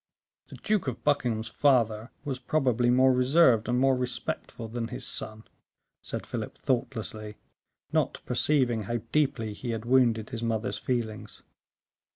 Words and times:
"The 0.47 0.55
Duke 0.55 0.87
of 0.87 1.03
Buckingham's 1.03 1.47
father 1.47 2.09
was 2.25 2.39
probably 2.39 2.89
more 2.89 3.13
reserved 3.13 3.69
and 3.69 3.77
more 3.79 3.95
respectful 3.95 4.67
than 4.67 4.87
his 4.87 5.05
son," 5.05 5.43
said 6.01 6.25
Philip, 6.25 6.57
thoughtlessly, 6.57 7.35
not 7.93 8.19
perceiving 8.25 8.85
how 8.85 9.01
deeply 9.11 9.53
he 9.53 9.69
had 9.69 9.85
wounded 9.85 10.31
his 10.31 10.41
mother's 10.41 10.79
feelings. 10.79 11.43